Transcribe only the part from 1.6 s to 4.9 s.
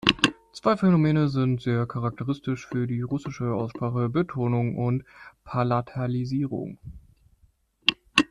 sehr charakteristisch für die russische Aussprache: Betonung